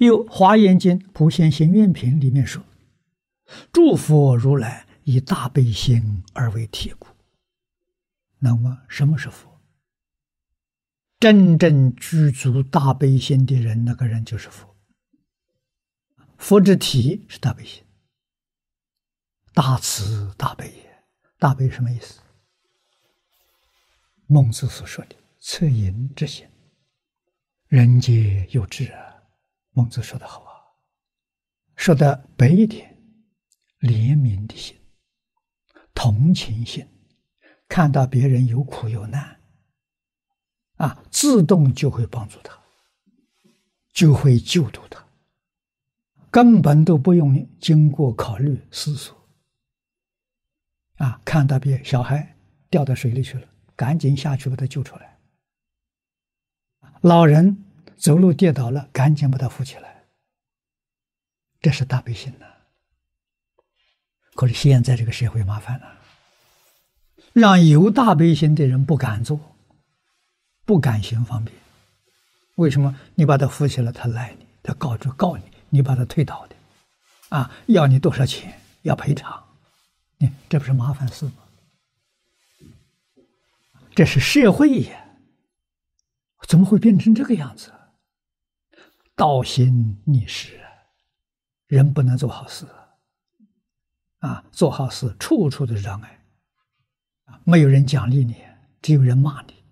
[0.00, 2.64] 又《华严经·普贤行愿品》里面说
[3.70, 7.06] ：“诸佛如来以大悲心而为体故。”
[8.40, 9.60] 那么，什么是佛？
[11.18, 14.74] 真正具足大悲心的人，那个人就是佛。
[16.38, 17.84] 佛之体是大悲心，
[19.52, 20.90] 大慈大悲也。
[21.38, 22.20] 大悲什么意思？
[24.26, 26.46] 孟子所说的“恻隐之心”，
[27.68, 29.09] 人皆有之啊。
[29.72, 30.50] 孟子说的好啊，
[31.76, 32.98] 说的白一点，
[33.78, 34.76] 怜悯的心，
[35.94, 36.86] 同情心，
[37.68, 39.40] 看到别人有苦有难，
[40.76, 42.58] 啊，自动就会帮助他，
[43.92, 45.06] 就会救度他，
[46.32, 49.16] 根本都不用经过考虑思索，
[50.96, 52.36] 啊，看到别小孩
[52.68, 55.16] 掉到水里去了，赶紧下去把他救出来，
[57.02, 57.66] 老人。
[58.00, 60.04] 走路跌倒了，赶紧把他扶起来。
[61.60, 62.46] 这是大悲心呐。
[64.34, 65.98] 可是现在这个社会麻烦了，
[67.34, 69.38] 让有大悲心的人不敢做，
[70.64, 71.54] 不敢行方便。
[72.54, 72.98] 为什么？
[73.14, 76.56] 你把他扶起来，他赖你，他告就告你，你把他推倒的，
[77.28, 78.58] 啊，要你多少钱？
[78.82, 79.44] 要赔偿？
[80.16, 81.32] 你这不是麻烦事吗？
[83.94, 85.04] 这是社会呀，
[86.48, 87.70] 怎么会变成这个样子？
[89.20, 90.58] 道心逆施，
[91.66, 92.66] 人不能做好事
[94.20, 94.42] 啊！
[94.50, 96.24] 做好事处处的障碍
[97.26, 97.38] 啊！
[97.44, 98.42] 没有人奖励你，
[98.80, 99.62] 只有人骂你。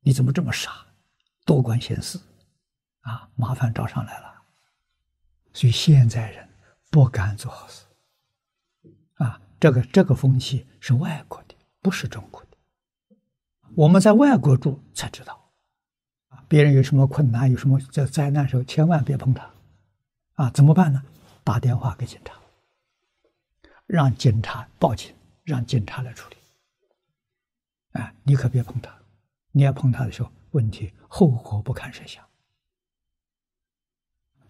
[0.00, 0.88] 你怎么这么傻？
[1.46, 2.20] 多管闲事
[3.00, 3.30] 啊！
[3.34, 4.30] 麻烦找上来了。
[5.54, 6.46] 所以现在人
[6.90, 7.86] 不敢做好事
[9.14, 9.40] 啊！
[9.58, 12.58] 这个这个风气是外国的，不是中国的。
[13.74, 15.41] 我们在外国住才知道。
[16.52, 19.50] 别人有什么困难，有什么在灾难时候，千万别碰他，
[20.34, 21.02] 啊，怎么办呢？
[21.42, 22.34] 打电话给警察，
[23.86, 25.14] 让警察报警，
[25.44, 26.36] 让警察来处理。
[27.98, 28.94] 啊，你可别碰他，
[29.52, 32.22] 你要碰他的时候，问题后果不堪设想。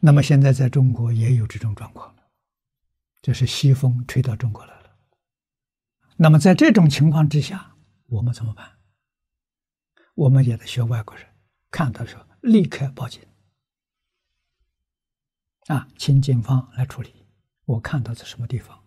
[0.00, 2.22] 那么现在在中国也有这种状况了，
[3.20, 4.90] 就是西风吹到中国来了。
[6.16, 8.78] 那么在这种情况之下，我们怎么办？
[10.14, 11.26] 我们也得学外国人。
[11.70, 13.20] 看到的时候，立刻报警，
[15.66, 17.14] 啊，请警方来处理。
[17.64, 18.82] 我看到在什么地方？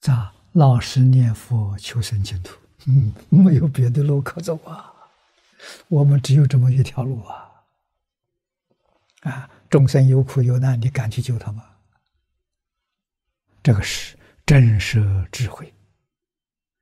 [0.00, 2.56] 咋老实念佛求生净土，
[2.86, 4.92] 嗯， 没有别的路可走啊。
[5.88, 7.64] 我们只有这么一条路啊。
[9.22, 11.64] 啊，众生有苦有难，你敢去救他吗？
[13.64, 15.74] 这个是震慑智慧，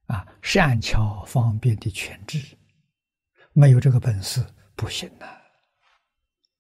[0.07, 2.59] 啊，善巧方便的权智。
[3.55, 4.45] 没有这个本事
[4.77, 5.44] 不行呐。